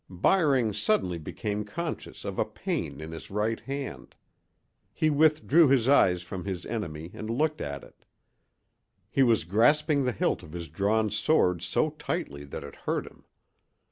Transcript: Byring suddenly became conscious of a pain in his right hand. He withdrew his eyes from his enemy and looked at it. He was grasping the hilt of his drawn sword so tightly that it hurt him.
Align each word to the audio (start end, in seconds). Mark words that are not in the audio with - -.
Byring 0.09 0.73
suddenly 0.73 1.19
became 1.19 1.63
conscious 1.63 2.25
of 2.25 2.39
a 2.39 2.43
pain 2.43 2.99
in 2.99 3.11
his 3.11 3.29
right 3.29 3.59
hand. 3.59 4.15
He 4.95 5.11
withdrew 5.11 5.67
his 5.67 5.87
eyes 5.87 6.23
from 6.23 6.43
his 6.43 6.65
enemy 6.65 7.11
and 7.13 7.29
looked 7.29 7.61
at 7.61 7.83
it. 7.83 8.03
He 9.11 9.21
was 9.21 9.43
grasping 9.43 10.03
the 10.03 10.11
hilt 10.11 10.41
of 10.41 10.53
his 10.53 10.69
drawn 10.69 11.11
sword 11.11 11.61
so 11.61 11.91
tightly 11.91 12.45
that 12.45 12.63
it 12.63 12.73
hurt 12.77 13.05
him. 13.05 13.25